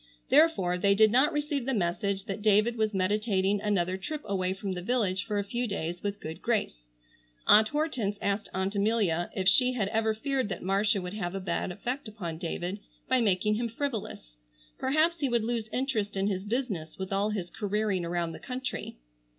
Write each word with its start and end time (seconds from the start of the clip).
Therefore 0.31 0.79
they 0.79 0.95
did 0.95 1.11
not 1.11 1.31
receive 1.31 1.67
the 1.67 1.75
message 1.75 2.25
that 2.25 2.41
David 2.41 2.75
was 2.75 2.91
meditating 2.91 3.61
another 3.61 3.97
trip 3.97 4.21
away 4.25 4.51
from 4.51 4.71
the 4.71 4.81
village 4.81 5.23
for 5.23 5.37
a 5.37 5.43
few 5.43 5.67
days 5.67 6.01
with 6.01 6.19
good 6.19 6.41
grace. 6.41 6.87
Aunt 7.45 7.67
Hortense 7.67 8.17
asked 8.19 8.49
Aunt 8.51 8.73
Amelia 8.73 9.29
if 9.35 9.47
she 9.47 9.73
had 9.73 9.89
ever 9.89 10.15
feared 10.15 10.49
that 10.49 10.63
Marcia 10.63 10.99
would 11.03 11.13
have 11.13 11.35
a 11.35 11.39
bad 11.39 11.71
effect 11.71 12.07
upon 12.07 12.39
David 12.39 12.79
by 13.07 13.21
making 13.21 13.53
him 13.53 13.69
frivolous. 13.69 14.37
Perhaps 14.79 15.19
he 15.19 15.29
would 15.29 15.43
lose 15.43 15.67
interest 15.71 16.17
in 16.17 16.25
his 16.25 16.45
business 16.45 16.97
with 16.97 17.13
all 17.13 17.29
his 17.29 17.51
careering 17.51 18.03
around 18.03 18.31
the 18.31 18.39
country. 18.39 18.97